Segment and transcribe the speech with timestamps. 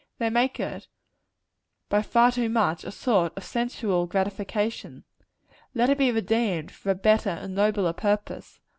[0.17, 0.87] They make it,
[1.87, 5.03] by far too much, a sort of sensual gratification.
[5.75, 8.59] Let it be redeemed, for a better and a nobler purpose.